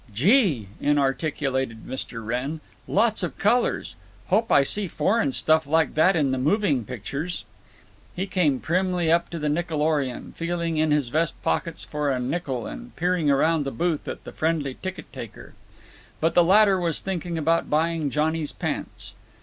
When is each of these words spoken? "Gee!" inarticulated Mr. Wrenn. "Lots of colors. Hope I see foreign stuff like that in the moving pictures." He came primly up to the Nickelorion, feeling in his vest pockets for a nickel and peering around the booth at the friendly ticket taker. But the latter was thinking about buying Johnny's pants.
"Gee!" 0.11 0.67
inarticulated 0.79 1.85
Mr. 1.85 2.25
Wrenn. 2.25 2.59
"Lots 2.87 3.21
of 3.21 3.37
colors. 3.37 3.95
Hope 4.29 4.51
I 4.51 4.63
see 4.63 4.87
foreign 4.87 5.31
stuff 5.31 5.67
like 5.67 5.93
that 5.93 6.15
in 6.15 6.31
the 6.31 6.39
moving 6.39 6.85
pictures." 6.85 7.45
He 8.15 8.25
came 8.25 8.59
primly 8.59 9.11
up 9.11 9.29
to 9.29 9.37
the 9.37 9.47
Nickelorion, 9.47 10.33
feeling 10.33 10.77
in 10.77 10.89
his 10.89 11.09
vest 11.09 11.39
pockets 11.43 11.83
for 11.83 12.09
a 12.09 12.19
nickel 12.19 12.65
and 12.65 12.95
peering 12.95 13.29
around 13.29 13.63
the 13.63 13.69
booth 13.69 14.07
at 14.07 14.23
the 14.23 14.31
friendly 14.31 14.75
ticket 14.81 15.13
taker. 15.13 15.53
But 16.19 16.33
the 16.33 16.43
latter 16.43 16.79
was 16.79 16.99
thinking 16.99 17.37
about 17.37 17.69
buying 17.69 18.09
Johnny's 18.09 18.51
pants. 18.51 19.13